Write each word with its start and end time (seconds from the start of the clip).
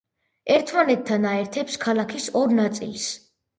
ერთმანეთთან 0.55 1.29
აერთებს 1.33 1.77
ქალაქის 1.85 2.27
ორ 2.43 2.59
ნაწილს. 2.65 3.09